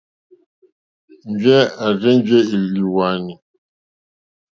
[1.31, 3.33] Njɛ̂ à rzênjé ìlìhwòànì.